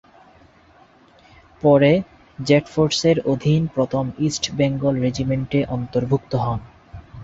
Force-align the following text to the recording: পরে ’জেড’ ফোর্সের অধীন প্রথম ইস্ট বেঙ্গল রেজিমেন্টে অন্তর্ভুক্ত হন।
পরে 1.63 1.91
’জেড’ 2.39 2.65
ফোর্সের 2.65 3.17
অধীন 3.25 3.61
প্রথম 3.75 4.05
ইস্ট 4.19 4.43
বেঙ্গল 4.57 4.93
রেজিমেন্টে 4.97 5.59
অন্তর্ভুক্ত 5.75 6.31
হন। 6.43 6.59